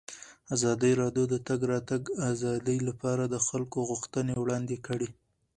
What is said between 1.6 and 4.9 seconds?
راتګ ازادي لپاره د خلکو غوښتنې وړاندې